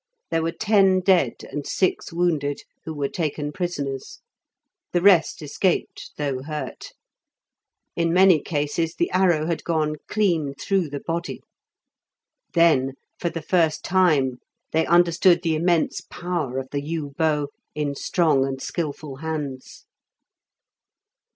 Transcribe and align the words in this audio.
There 0.31 0.41
were 0.41 0.51
ten 0.51 0.99
dead 1.01 1.43
and 1.51 1.67
six 1.67 2.11
wounded, 2.11 2.61
who 2.85 2.93
were 2.95 3.07
taken 3.07 3.51
prisoners; 3.51 4.17
the 4.93 4.99
rest 5.03 5.43
escaped, 5.43 6.13
though 6.17 6.41
hurt. 6.41 6.93
In 7.95 8.11
many 8.11 8.41
cases 8.41 8.95
the 8.95 9.11
arrow 9.11 9.45
had 9.45 9.63
gone 9.63 9.97
clean 10.07 10.55
through 10.55 10.89
the 10.89 11.01
body. 11.01 11.43
Then, 12.55 12.93
for 13.19 13.29
the 13.29 13.43
first 13.43 13.83
time, 13.83 14.39
they 14.71 14.87
understood 14.87 15.43
the 15.43 15.53
immense 15.53 16.01
power 16.09 16.57
of 16.57 16.69
the 16.71 16.81
yew 16.81 17.13
bow 17.15 17.49
in 17.75 17.93
strong 17.93 18.43
and 18.43 18.59
skilful 18.59 19.17
hands. 19.17 19.85